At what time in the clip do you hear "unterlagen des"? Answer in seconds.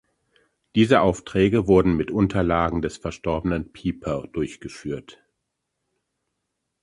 2.09-2.97